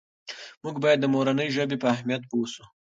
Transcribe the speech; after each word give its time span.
موږ 0.63 0.75
باید 0.83 0.99
د 1.01 1.05
مورنۍ 1.13 1.49
ژبې 1.55 1.77
په 1.81 1.87
اهمیت 1.93 2.21
پوه 2.29 2.47
سو. 2.53 2.63